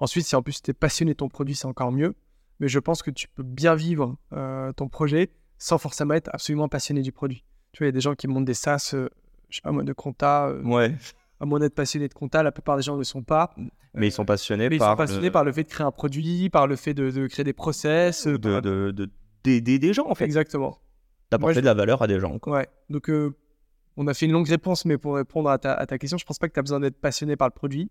Ensuite, 0.00 0.26
si 0.26 0.36
en 0.36 0.42
plus 0.42 0.62
tu 0.62 0.70
es 0.70 0.74
passionné 0.74 1.12
de 1.12 1.16
ton 1.16 1.28
produit, 1.28 1.54
c'est 1.54 1.66
encore 1.66 1.92
mieux. 1.92 2.14
Mais 2.60 2.68
je 2.68 2.78
pense 2.78 3.02
que 3.02 3.10
tu 3.10 3.28
peux 3.28 3.42
bien 3.42 3.74
vivre 3.74 4.16
euh, 4.32 4.72
ton 4.72 4.88
projet 4.88 5.30
sans 5.58 5.78
forcément 5.78 6.14
être 6.14 6.28
absolument 6.32 6.68
passionné 6.68 7.02
du 7.02 7.12
produit. 7.12 7.44
Tu 7.72 7.78
vois, 7.78 7.86
il 7.86 7.88
y 7.88 7.90
a 7.90 7.92
des 7.92 8.00
gens 8.00 8.14
qui 8.14 8.26
montent 8.28 8.44
des 8.44 8.54
SaaS, 8.54 8.92
euh, 8.94 9.08
je 9.48 9.56
sais 9.56 9.62
pas 9.62 9.70
moi, 9.72 9.82
de 9.84 9.92
compta. 9.92 10.48
euh, 10.48 10.62
Ouais. 10.64 10.94
à 11.40 11.46
moins 11.46 11.60
d'être 11.60 11.74
passionné 11.74 12.08
de 12.08 12.14
compta, 12.14 12.42
la 12.42 12.50
plupart 12.52 12.76
des 12.76 12.82
gens 12.82 12.94
ne 12.94 12.98
le 12.98 13.04
sont 13.04 13.22
pas. 13.22 13.54
Mais 13.94 14.08
ils 14.08 14.12
sont 14.12 14.24
passionnés 14.24 14.68
Mais 14.68 14.76
ils 14.76 14.78
par. 14.80 14.90
sont 14.92 14.96
passionnés 14.96 15.26
le- 15.26 15.32
par 15.32 15.44
le 15.44 15.52
fait 15.52 15.62
de 15.64 15.68
créer 15.68 15.86
un 15.86 15.90
produit, 15.92 16.50
par 16.50 16.66
le 16.66 16.74
fait 16.76 16.94
de, 16.94 17.10
de 17.10 17.26
créer 17.28 17.44
des 17.44 17.52
process. 17.52 18.26
euh, 18.26 18.38
de, 18.38 18.52
par- 18.52 18.62
de, 18.62 18.90
de- 18.90 19.10
d'aider 19.48 19.78
des 19.78 19.92
gens, 19.92 20.06
en 20.08 20.14
fait. 20.14 20.24
Exactement. 20.24 20.78
D'apporter 21.30 21.56
je- 21.56 21.60
de 21.60 21.64
la 21.66 21.74
valeur 21.74 22.02
à 22.02 22.06
des 22.06 22.20
gens. 22.20 22.38
Quoi. 22.38 22.58
Ouais. 22.58 22.68
Donc, 22.90 23.10
euh, 23.10 23.34
on 23.96 24.06
a 24.06 24.14
fait 24.14 24.26
une 24.26 24.32
longue 24.32 24.48
réponse, 24.48 24.84
mais 24.84 24.96
pour 24.98 25.16
répondre 25.16 25.50
à 25.50 25.58
ta, 25.58 25.74
à 25.74 25.86
ta 25.86 25.98
question, 25.98 26.18
je 26.18 26.24
pense 26.24 26.38
pas 26.38 26.48
que 26.48 26.54
tu 26.54 26.60
as 26.60 26.62
besoin 26.62 26.80
d'être 26.80 27.00
passionné 27.00 27.36
par 27.36 27.48
le 27.48 27.52
produit, 27.54 27.90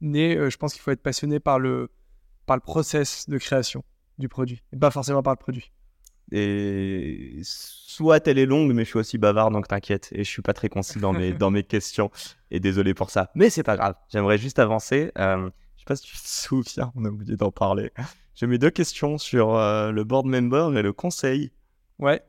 mais 0.00 0.36
euh, 0.36 0.48
je 0.50 0.56
pense 0.56 0.72
qu'il 0.72 0.82
faut 0.82 0.90
être 0.90 1.02
passionné 1.02 1.40
par 1.40 1.58
le, 1.58 1.90
par 2.46 2.56
le 2.56 2.60
process 2.62 3.28
de 3.28 3.38
création 3.38 3.84
du 4.18 4.28
produit, 4.28 4.62
et 4.72 4.76
pas 4.78 4.90
forcément 4.90 5.22
par 5.22 5.32
le 5.34 5.38
produit. 5.38 5.70
Et 6.34 7.40
soit 7.42 8.26
elle 8.26 8.38
est 8.38 8.46
longue, 8.46 8.72
mais 8.72 8.84
je 8.84 8.88
suis 8.90 8.98
aussi 8.98 9.18
bavard, 9.18 9.50
donc 9.50 9.68
t'inquiète. 9.68 10.08
Et 10.12 10.24
je 10.24 10.28
suis 10.30 10.40
pas 10.42 10.54
très 10.54 10.68
concis 10.70 10.98
dans 10.98 11.12
mes, 11.12 11.32
dans 11.34 11.50
mes 11.50 11.62
questions. 11.62 12.10
Et 12.50 12.58
désolé 12.58 12.94
pour 12.94 13.10
ça. 13.10 13.30
Mais 13.34 13.50
c'est 13.50 13.62
pas 13.62 13.76
grave. 13.76 13.94
J'aimerais 14.08 14.38
juste 14.38 14.58
avancer. 14.58 15.12
Euh, 15.18 15.50
je 15.76 15.80
sais 15.80 15.84
pas 15.86 15.96
si 15.96 16.04
tu 16.06 16.16
te 16.16 16.26
souviens, 16.26 16.90
on 16.96 17.04
a 17.04 17.08
oublié 17.10 17.36
d'en 17.36 17.50
parler. 17.50 17.90
J'ai 18.34 18.46
mes 18.46 18.58
deux 18.58 18.70
questions 18.70 19.18
sur 19.18 19.54
euh, 19.56 19.90
le 19.92 20.04
board 20.04 20.26
member 20.26 20.76
et 20.76 20.82
le 20.82 20.92
conseil. 20.92 21.52
Ouais. 21.98 22.22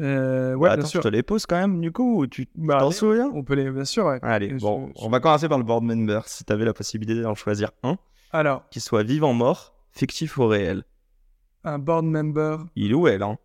Euh, 0.00 0.54
ouais, 0.54 0.68
Attends, 0.70 0.80
bien 0.82 0.88
sûr. 0.88 1.02
je 1.02 1.08
te 1.08 1.12
les 1.12 1.22
pose 1.22 1.46
quand 1.46 1.56
même, 1.56 1.80
du 1.80 1.92
coup, 1.92 2.20
ou 2.22 2.26
tu 2.26 2.48
Bah, 2.56 2.78
t'en 2.80 2.90
souviens? 2.90 3.30
On 3.32 3.44
peut 3.44 3.54
les, 3.54 3.70
bien 3.70 3.84
sûr, 3.84 4.06
ouais. 4.06 4.18
Allez, 4.22 4.52
bon, 4.54 4.88
je- 4.96 5.04
on 5.04 5.08
va 5.08 5.20
commencer 5.20 5.48
par 5.48 5.58
le 5.58 5.64
board 5.64 5.84
member. 5.84 6.20
Si 6.26 6.44
t'avais 6.44 6.64
la 6.64 6.74
possibilité 6.74 7.22
d'en 7.22 7.34
choisir 7.36 7.70
un, 7.84 7.96
Alors, 8.32 8.68
qui 8.70 8.80
soit 8.80 9.04
vivant, 9.04 9.32
mort, 9.32 9.74
fictif 9.92 10.36
ou 10.36 10.46
réel. 10.46 10.84
un 11.62 11.78
board 11.78 12.04
member. 12.04 12.58
Il 12.76 12.94
ou 12.94 13.06
elle, 13.08 13.22
hein 13.22 13.38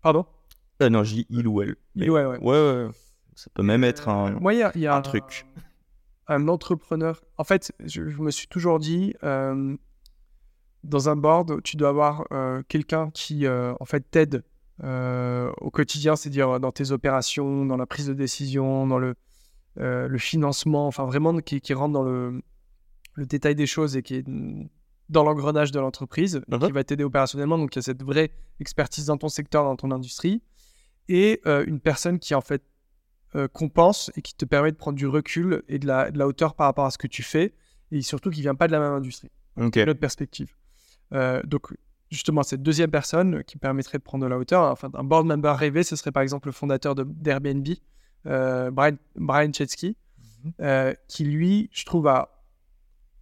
Pardon? 0.00 0.26
Euh, 0.80 0.88
Non, 0.88 1.04
je 1.04 1.14
dis 1.14 1.26
il 1.28 1.46
ou 1.46 1.60
elle. 1.62 1.76
Mais- 1.94 2.08
Ouais, 2.08 2.24
ouais. 2.24 2.38
Ouais, 2.38 2.84
ouais. 2.86 2.88
Ça 3.34 3.50
peut 3.54 3.62
même 3.62 3.82
être 3.84 4.08
un, 4.08 4.30
Moi, 4.32 4.54
il 4.54 4.60
y 4.60 4.62
a, 4.62 4.72
il 4.74 4.80
y 4.82 4.86
a 4.86 4.94
un 4.94 5.02
truc. 5.02 5.46
Un 6.28 6.48
entrepreneur. 6.48 7.22
En 7.38 7.44
fait, 7.44 7.72
je, 7.84 8.08
je 8.08 8.20
me 8.20 8.30
suis 8.30 8.46
toujours 8.46 8.78
dit, 8.78 9.14
euh, 9.22 9.76
dans 10.84 11.08
un 11.08 11.16
board, 11.16 11.62
tu 11.62 11.76
dois 11.76 11.90
avoir 11.90 12.24
euh, 12.32 12.62
quelqu'un 12.68 13.10
qui, 13.10 13.46
euh, 13.46 13.74
en 13.80 13.84
fait, 13.84 14.10
t'aide 14.10 14.44
au 14.82 15.70
quotidien, 15.70 16.16
c'est-à-dire 16.16 16.58
dans 16.58 16.72
tes 16.72 16.90
opérations, 16.90 17.64
dans 17.64 17.76
la 17.76 17.86
prise 17.86 18.08
de 18.08 18.14
décision, 18.14 18.84
dans 18.88 18.98
le, 18.98 19.14
le 19.76 20.18
financement, 20.18 20.88
enfin 20.88 21.04
vraiment 21.04 21.38
qui, 21.38 21.60
qui 21.60 21.72
rentre 21.72 21.92
dans 21.92 22.02
le, 22.02 22.42
le 23.14 23.26
détail 23.26 23.54
des 23.54 23.66
choses 23.66 23.96
et 23.96 24.02
qui 24.02 24.16
est 24.16 24.24
dans 25.08 25.22
l'engrenage 25.22 25.70
de 25.70 25.78
l'entreprise, 25.78 26.42
Mhm. 26.48 26.66
qui 26.66 26.72
va 26.72 26.82
t'aider 26.82 27.04
opérationnellement. 27.04 27.58
Donc, 27.58 27.76
il 27.76 27.78
y 27.78 27.80
a 27.80 27.82
cette 27.82 28.02
vraie 28.02 28.32
expertise 28.58 29.06
dans 29.06 29.16
ton 29.16 29.28
secteur, 29.28 29.62
dans 29.62 29.76
ton 29.76 29.92
industrie, 29.92 30.42
et 31.08 31.40
une 31.44 31.78
personne 31.78 32.18
qui, 32.18 32.34
en 32.34 32.40
fait, 32.40 32.64
euh, 33.34 33.48
compense 33.48 34.10
et 34.16 34.22
qui 34.22 34.34
te 34.34 34.44
permet 34.44 34.72
de 34.72 34.76
prendre 34.76 34.96
du 34.96 35.06
recul 35.06 35.62
et 35.68 35.78
de 35.78 35.86
la, 35.86 36.10
de 36.10 36.18
la 36.18 36.26
hauteur 36.26 36.54
par 36.54 36.66
rapport 36.66 36.84
à 36.84 36.90
ce 36.90 36.98
que 36.98 37.06
tu 37.06 37.22
fais, 37.22 37.54
et 37.90 38.02
surtout 38.02 38.30
qui 38.30 38.40
vient 38.40 38.54
pas 38.54 38.66
de 38.66 38.72
la 38.72 38.80
même 38.80 38.92
industrie, 38.92 39.30
Ok. 39.56 39.76
une 39.76 39.88
autre 39.90 40.00
perspective. 40.00 40.54
Euh, 41.12 41.42
donc, 41.44 41.74
justement, 42.10 42.42
cette 42.42 42.62
deuxième 42.62 42.90
personne 42.90 43.42
qui 43.44 43.56
permettrait 43.58 43.98
de 43.98 44.02
prendre 44.02 44.24
de 44.24 44.30
la 44.30 44.38
hauteur, 44.38 44.70
enfin, 44.70 44.90
un 44.94 45.04
board 45.04 45.26
member 45.26 45.54
rêvé, 45.56 45.82
ce 45.82 45.96
serait 45.96 46.12
par 46.12 46.22
exemple 46.22 46.48
le 46.48 46.52
fondateur 46.52 46.94
d'Airbnb, 46.94 47.66
euh, 48.26 48.70
Brian, 48.70 48.96
Brian 49.16 49.52
Chesky, 49.52 49.96
euh, 50.60 50.92
qui 51.08 51.24
lui, 51.24 51.70
je 51.72 51.84
trouve, 51.84 52.06
a 52.08 52.28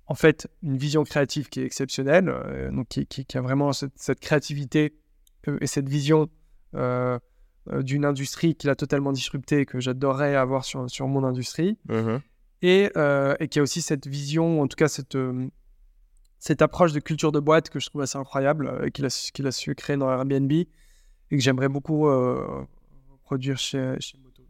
en 0.07 0.15
fait 0.15 0.49
une 0.63 0.77
vision 0.77 1.05
créative 1.05 1.49
qui 1.49 1.61
est 1.61 1.65
exceptionnelle, 1.65 2.35
donc 2.73 2.89
qui, 2.89 3.07
qui- 3.07 3.25
qui 3.25 3.39
a 3.39 3.41
vraiment 3.43 3.73
cette, 3.73 3.93
cette 3.97 4.19
créativité 4.21 4.97
et 5.61 5.67
cette 5.69 5.89
vision 5.89 6.29
euh, 6.75 7.19
d'une 7.83 8.05
industrie 8.05 8.55
qu'il 8.55 8.71
a 8.71 8.75
totalement 8.77 9.13
disruptée 9.13 9.61
et 9.61 9.67
que 9.67 9.81
j'adorerais 9.81 10.35
avoir 10.37 10.65
sur, 10.65 10.89
sur 10.91 11.07
mon 11.09 11.25
industrie. 11.25 11.79
Mhm. 11.89 12.21
Et, 12.63 12.91
euh, 12.97 13.35
et 13.41 13.49
qui 13.49 13.59
a 13.59 13.63
aussi 13.63 13.81
cette 13.81 14.07
vision, 14.07 14.61
en 14.61 14.67
tout 14.69 14.77
cas 14.77 14.89
cette, 14.89 15.15
euh, 15.17 15.49
cette 16.39 16.63
approche 16.63 16.93
de 16.93 17.01
culture 17.01 17.33
de 17.33 17.41
boîte 17.41 17.71
que 17.71 17.81
je 17.81 17.87
trouve 17.89 18.03
assez 18.03 18.19
incroyable, 18.19 18.67
euh, 18.67 18.89
qu'il 18.91 19.05
a, 19.07 19.11
su- 19.11 19.33
qu'il 19.33 19.47
a 19.47 19.53
su 19.53 19.75
créer 19.75 19.97
dans 19.97 20.11
Airbnb 20.11 20.53
et 20.53 20.67
que 21.31 21.39
j'aimerais 21.39 21.69
beaucoup 21.69 22.07
euh, 22.09 22.65
produire 23.25 23.57
chez, 23.59 23.95
chez 24.01 24.19
Moto. 24.19 24.43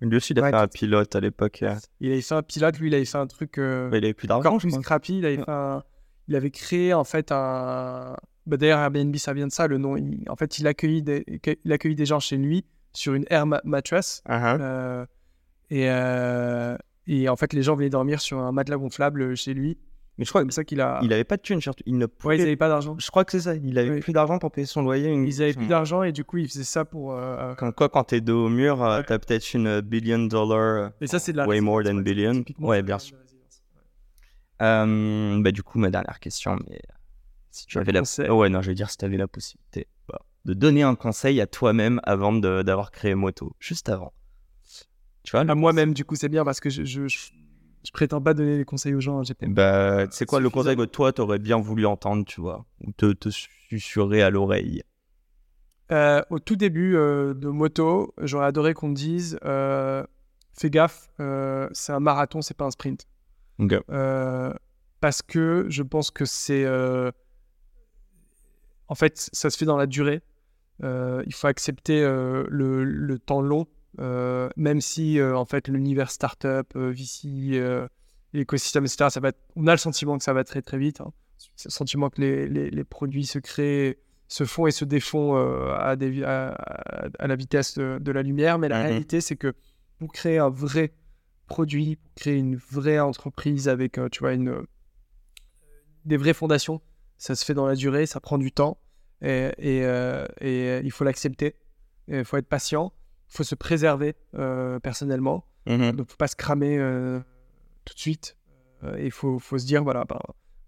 Lui 0.00 0.16
aussi, 0.16 0.32
il 0.32 0.38
a 0.38 0.42
Ouais, 0.42 0.50
fait 0.50 0.56
un 0.56 0.68
pilote 0.68 1.16
à 1.16 1.20
l'époque. 1.20 1.62
euh, 1.62 1.74
Il 2.00 2.12
avait 2.12 2.20
fait 2.22 2.34
un 2.36 2.42
pilote, 2.42 2.78
lui, 2.78 2.88
il 2.88 2.94
avait 2.94 3.04
fait 3.04 3.18
un 3.18 3.26
truc 3.26 3.58
euh, 3.58 3.88
mais 3.90 3.98
il 3.98 4.04
avait 4.04 4.14
plus 4.14 4.28
d'argent, 4.28 4.48
encore 4.50 4.60
je 4.60 4.66
plus 4.66 4.70
crois. 4.72 4.82
crappy. 4.82 5.18
Il 5.18 5.26
avait, 5.26 5.38
Ouais. 5.38 5.44
fait 5.44 5.50
un- 5.50 5.82
il 6.28 6.36
avait 6.36 6.50
créé 6.50 6.94
en 6.94 7.04
fait 7.04 7.32
un. 7.32 8.14
Bah, 8.48 8.56
D'ailleurs, 8.56 8.78
Airbnb, 8.80 9.14
ça 9.16 9.32
vient 9.34 9.46
de 9.46 9.52
ça. 9.52 9.66
Le 9.66 9.78
nom, 9.78 9.96
il- 9.96 10.24
en 10.28 10.34
fait, 10.36 10.58
il 10.58 10.66
accueillit 10.66 11.02
des, 11.02 11.24
il 11.28 11.94
des 11.94 12.06
gens 12.06 12.18
chez 12.20 12.36
lui 12.36 12.64
sur 12.92 13.14
une 13.14 13.24
air 13.30 13.46
ma- 13.46 13.60
mattress. 13.64 14.22
Ah. 14.26 14.54
Euh, 14.56 15.06
et, 15.70 15.88
euh, 15.90 16.76
et 17.06 17.28
en 17.28 17.36
fait, 17.36 17.52
les 17.52 17.62
gens 17.62 17.76
venaient 17.76 17.90
dormir 17.90 18.20
sur 18.20 18.38
un 18.38 18.50
matelas 18.52 18.76
gonflable 18.78 19.36
chez 19.36 19.54
lui. 19.54 19.78
Mais 20.16 20.24
je 20.24 20.30
crois 20.30 20.42
C'est 20.42 20.50
ça 20.50 20.64
qu'il 20.64 20.80
a. 20.80 20.98
qu'il 21.00 21.12
avait 21.12 21.22
pas 21.22 21.36
de 21.36 21.42
thune, 21.42 21.60
surtout. 21.60 21.84
Il 21.86 21.96
ne 21.96 22.06
Ouais, 22.06 22.08
pouvait... 22.08 22.36
ils 22.36 22.40
n'avaient 22.40 22.56
pas 22.56 22.68
d'argent. 22.68 22.96
Je 22.98 23.08
crois 23.08 23.24
que 23.24 23.30
c'est 23.30 23.40
ça. 23.40 23.54
Il 23.54 23.78
avait 23.78 23.90
Oui. 23.90 24.00
plus 24.00 24.12
d'argent 24.12 24.38
pour 24.40 24.50
payer 24.50 24.66
son 24.66 24.82
loyer. 24.82 25.12
Ils 25.12 25.42
avaient 25.42 25.52
plus 25.54 25.68
d'argent 25.68 26.02
et 26.02 26.10
du 26.10 26.24
coup, 26.24 26.38
ils 26.38 26.48
faisaient 26.48 26.64
ça 26.64 26.84
pour. 26.84 27.12
euh, 27.14 27.54
Comme 27.54 27.72
quoi, 27.72 27.88
quand 27.88 28.02
t'es 28.02 28.20
dos 28.20 28.46
au 28.46 28.48
mur, 28.48 28.82
euh, 28.82 28.98
Ouais. 28.98 29.04
t'as 29.04 29.18
peut-être 29.20 29.54
une 29.54 29.80
billion 29.80 30.18
dollar. 30.26 30.90
Et 31.00 31.06
ça, 31.06 31.18
c'est 31.20 31.30
de 31.32 31.36
la. 31.36 31.46
Way 31.46 31.60
more 31.60 31.84
than 31.84 31.96
billion. 31.96 32.42
Ouais, 32.58 32.82
bien 32.82 32.98
sûr. 32.98 33.16
Euh, 34.60 35.40
bah, 35.40 35.52
du 35.52 35.62
coup, 35.62 35.78
ma 35.78 35.90
dernière 35.90 36.18
question, 36.18 36.58
mais 36.68 36.80
si 37.50 37.66
tu 37.66 37.78
Un 37.78 37.82
avais 37.82 37.92
la... 37.92 38.02
Oh, 38.28 38.34
ouais, 38.40 38.48
non, 38.48 38.62
je 38.62 38.68
veux 38.68 38.74
dire, 38.74 38.90
si 38.90 38.96
tu 38.96 39.04
avais 39.04 39.16
la 39.16 39.28
possibilité 39.28 39.86
bah, 40.08 40.20
de 40.44 40.54
donner 40.54 40.82
un 40.82 40.94
conseil 40.94 41.40
à 41.40 41.46
toi-même 41.46 42.00
avant 42.04 42.32
de- 42.32 42.62
d'avoir 42.62 42.90
créé 42.90 43.14
Moto, 43.14 43.54
juste 43.60 43.88
avant. 43.88 44.12
Tu 45.22 45.32
vois, 45.32 45.40
À 45.40 45.54
moi-même, 45.54 45.92
du 45.94 46.04
coup, 46.04 46.14
c'est 46.16 46.28
bien 46.28 46.44
parce 46.44 46.60
que 46.60 46.70
je, 46.70 46.84
je, 46.84 47.06
je, 47.08 47.18
je 47.84 47.90
prétends 47.92 48.20
pas 48.20 48.34
donner 48.34 48.56
des 48.56 48.64
conseils 48.64 48.94
aux 48.94 49.00
gens. 49.00 49.20
hein, 49.20 49.24
bah, 49.42 50.06
c'est 50.10 50.26
quoi 50.26 50.40
le 50.40 50.50
conseil 50.50 50.76
que 50.76 50.84
toi, 50.84 51.12
t'aurais 51.12 51.38
bien 51.38 51.58
voulu 51.58 51.84
entendre, 51.86 52.24
tu 52.24 52.40
vois, 52.40 52.64
ou 52.80 52.92
te, 52.92 53.12
te 53.12 53.28
susurrer 53.30 54.22
à 54.22 54.30
l'oreille 54.30 54.82
Euh, 55.90 56.22
au 56.30 56.38
tout 56.38 56.56
début 56.56 56.96
euh, 56.96 57.34
de 57.34 57.48
moto, 57.48 58.14
j'aurais 58.22 58.46
adoré 58.46 58.74
qu'on 58.74 58.88
me 58.88 58.94
dise 58.94 59.38
euh, 59.44 60.04
fais 60.52 60.70
gaffe, 60.70 61.08
c'est 61.72 61.92
un 61.92 62.00
marathon, 62.00 62.42
c'est 62.42 62.56
pas 62.56 62.66
un 62.66 62.70
sprint. 62.70 63.06
Parce 65.00 65.22
que 65.22 65.66
je 65.68 65.82
pense 65.82 66.10
que 66.10 66.24
c'est. 66.24 66.64
En 68.88 68.94
fait, 68.94 69.28
ça 69.32 69.50
se 69.50 69.56
fait 69.56 69.64
dans 69.66 69.76
la 69.76 69.86
durée. 69.86 70.20
Euh, 70.82 71.22
il 71.26 71.34
faut 71.34 71.46
accepter 71.46 72.02
euh, 72.02 72.44
le, 72.48 72.84
le 72.84 73.18
temps 73.18 73.40
long, 73.40 73.66
euh, 74.00 74.48
même 74.56 74.80
si 74.80 75.20
en 75.22 75.44
fait 75.44 75.68
l'univers 75.68 76.10
startup, 76.10 76.74
VC, 76.76 77.60
l'écosystème, 78.32 78.84
etc. 78.84 79.10
Ça 79.10 79.20
va 79.20 79.28
être- 79.28 79.40
on 79.56 79.66
a 79.66 79.72
le 79.72 79.78
sentiment 79.78 80.16
que 80.18 80.24
ça 80.24 80.32
va 80.32 80.44
très 80.44 80.62
très 80.62 80.78
vite. 80.78 81.00
hein. 81.00 81.12
C'est 81.56 81.68
le 81.68 81.72
sentiment 81.72 82.10
que 82.10 82.20
les, 82.20 82.48
les- 82.48 82.70
les 82.70 82.84
produits 82.84 83.26
se 83.26 83.38
créent, 83.38 83.98
se 84.28 84.44
font 84.44 84.66
et 84.66 84.70
se 84.70 84.84
défont 84.84 85.36
à, 85.74 85.96
des 85.96 86.10
vi- 86.10 86.24
à, 86.24 86.50
à- 86.52 87.08
à 87.18 87.26
la 87.26 87.36
vitesse 87.36 87.76
de, 87.78 87.98
de 88.00 88.12
la 88.12 88.22
lumière. 88.22 88.58
Mais 88.58 88.68
la 88.68 88.78
Mhm. 88.80 88.86
réalité, 88.86 89.20
c'est 89.20 89.36
que 89.36 89.54
pour 89.98 90.12
créer 90.12 90.38
un 90.38 90.50
vrai 90.50 90.92
produit, 91.46 91.96
pour 91.96 92.12
créer 92.14 92.36
une 92.36 92.56
vraie 92.56 92.98
entreprise 93.00 93.68
avec, 93.68 93.98
tu 94.12 94.20
vois, 94.20 94.32
une, 94.34 94.62
des 96.04 96.16
vraies 96.16 96.34
fondations, 96.34 96.80
ça 97.18 97.34
se 97.34 97.44
fait 97.44 97.54
dans 97.54 97.66
la 97.66 97.74
durée, 97.74 98.06
ça 98.06 98.20
prend 98.20 98.38
du 98.38 98.52
temps 98.52 98.78
et, 99.20 99.50
et, 99.58 99.84
euh, 99.84 100.26
et, 100.40 100.68
euh, 100.68 100.80
il 100.84 100.90
faut 100.90 101.04
l'accepter. 101.04 101.56
Il 102.06 102.24
faut 102.24 102.38
être 102.38 102.48
patient, 102.48 102.92
il 103.28 103.36
faut 103.36 103.44
se 103.44 103.54
préserver 103.54 104.16
euh, 104.34 104.78
personnellement. 104.78 105.44
Mhm. 105.66 105.92
Donc, 105.92 106.10
faut 106.10 106.16
pas 106.16 106.28
se 106.28 106.36
cramer 106.36 106.78
euh, 106.78 107.20
tout 107.84 107.94
de 107.94 107.98
suite. 107.98 108.36
Il 108.98 109.10
faut, 109.10 109.40
faut 109.40 109.58
se 109.58 109.66
dire, 109.66 109.82
voilà, 109.82 110.04
ben, 110.04 110.20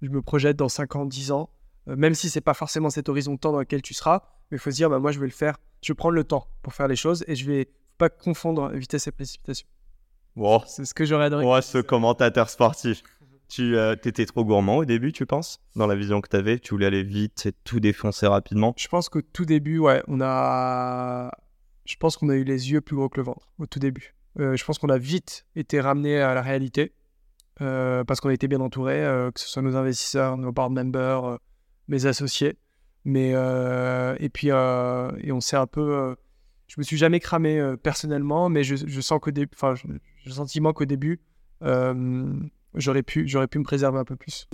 je 0.03 0.09
me 0.09 0.21
projette 0.21 0.57
dans 0.57 0.69
5 0.69 0.97
ans, 0.97 1.07
10 1.07 1.31
ans, 1.31 1.49
même 1.87 2.15
si 2.15 2.29
c'est 2.29 2.41
pas 2.41 2.55
forcément 2.55 2.91
cet 2.91 3.09
horizon 3.09 3.35
de 3.35 3.39
temps 3.39 3.53
dans 3.53 3.61
lequel 3.61 3.83
tu 3.83 3.95
seras, 3.95 4.25
mais 4.51 4.57
il 4.57 4.59
faut 4.59 4.73
se 4.73 4.77
dire, 4.77 4.91
ben, 4.91 4.99
moi, 4.99 5.13
je 5.13 5.21
vais 5.21 5.27
le 5.27 5.33
faire, 5.33 5.59
je 5.81 5.93
vais 5.93 5.97
prendre 5.97 6.17
le 6.17 6.25
temps 6.25 6.49
pour 6.63 6.75
faire 6.75 6.89
les 6.89 6.97
choses 6.97 7.25
et 7.29 7.37
je 7.37 7.47
vais 7.49 7.71
pas 7.99 8.09
confondre 8.09 8.71
vitesse 8.73 9.07
et 9.07 9.13
précipitation. 9.13 9.69
Wow. 10.35 10.63
C'est 10.67 10.85
ce 10.85 10.93
que 10.93 11.05
j'aurais 11.05 11.27
adoré. 11.27 11.47
Ouais, 11.47 11.63
ce 11.63 11.79
commentateur 11.79 12.51
sportif. 12.51 13.03
Tu 13.51 13.77
euh, 13.77 13.97
t'étais 13.97 14.27
trop 14.27 14.45
gourmand 14.45 14.77
au 14.77 14.85
début, 14.85 15.11
tu 15.11 15.27
penses 15.27 15.61
Dans 15.75 15.89
la 15.89 15.97
vision 15.97 16.21
que 16.21 16.29
t'avais, 16.29 16.61
tu 16.61 16.71
voulais 16.71 16.87
aller 16.87 17.03
vite 17.03 17.47
et 17.47 17.53
tout 17.65 17.81
défoncer 17.81 18.29
rapidement? 18.29 18.75
Je 18.77 18.87
pense 18.87 19.09
qu'au 19.09 19.23
tout 19.23 19.45
début, 19.45 19.79
ouais, 19.79 20.05
on 20.07 20.21
a. 20.21 21.33
Je 21.85 21.97
pense 21.97 22.17
qu'on 22.17 22.29
a 22.29 22.37
eu 22.37 22.45
les 22.45 22.71
yeux 22.71 22.81
plus 22.81 22.95
gros 22.95 23.09
que 23.09 23.19
le 23.19 23.25
ventre 23.25 23.53
au 23.59 23.67
tout 23.67 23.81
début. 23.81 24.15
Euh, 24.39 24.55
je 24.55 24.65
pense 24.65 24.79
qu'on 24.79 24.89
a 24.89 24.99
vite 24.99 25.47
été 25.57 25.81
ramené 25.81 26.21
à 26.21 26.33
la 26.33 26.43
réalité 26.43 26.93
euh, 27.61 28.05
parce 28.05 28.21
qu'on 28.21 28.29
a 28.29 28.33
été 28.33 28.47
bien 28.47 28.61
entouré, 28.61 29.01
que 29.35 29.41
ce 29.41 29.49
soit 29.49 29.63
nos 29.63 29.75
investisseurs, 29.75 30.37
nos 30.37 30.53
board 30.53 30.73
members, 30.73 31.41
mes 31.89 32.07
associés. 32.07 32.57
Mais 33.05 33.31
et 33.31 34.29
puis 34.29 34.47
et 34.51 35.33
on 35.33 35.41
s'est 35.41 35.57
un 35.57 35.67
peu. 35.67 36.15
je 36.69 36.77
me 36.79 36.85
suis 36.85 36.97
jamais 36.97 37.19
cramé 37.19 37.75
personnellement, 37.83 38.49
mais 38.49 38.63
je, 38.63 39.01
sens 39.01 39.19
qu'au 39.21 39.33
début, 39.33 39.51
enfin, 39.57 39.75
j'ai 39.75 39.89
le 40.25 40.31
sentiment 40.31 40.73
qu'au 40.73 40.85
début, 40.85 41.21
j'aurais 42.75 43.03
pu, 43.03 43.25
me 43.25 43.63
préserver 43.63 43.99
un 43.99 44.05
peu 44.05 44.17
plus. 44.17 44.49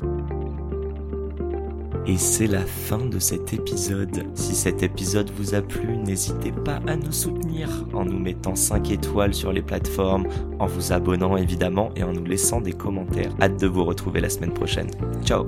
Et 2.08 2.18
c'est 2.18 2.46
la 2.46 2.64
fin 2.64 3.04
de 3.04 3.18
cet 3.18 3.52
épisode. 3.52 4.24
Si 4.34 4.54
cet 4.54 4.84
épisode 4.84 5.30
vous 5.30 5.56
a 5.56 5.62
plu, 5.62 5.96
n'hésitez 5.96 6.52
pas 6.52 6.80
à 6.86 6.94
nous 6.94 7.10
soutenir 7.10 7.68
en 7.92 8.04
nous 8.04 8.18
mettant 8.18 8.54
5 8.54 8.92
étoiles 8.92 9.34
sur 9.34 9.52
les 9.52 9.62
plateformes, 9.62 10.28
en 10.60 10.66
vous 10.66 10.92
abonnant 10.92 11.36
évidemment 11.36 11.90
et 11.96 12.04
en 12.04 12.12
nous 12.12 12.24
laissant 12.24 12.60
des 12.60 12.72
commentaires. 12.72 13.34
Hâte 13.40 13.60
de 13.60 13.66
vous 13.66 13.84
retrouver 13.84 14.20
la 14.20 14.30
semaine 14.30 14.54
prochaine. 14.54 14.90
Ciao 15.24 15.46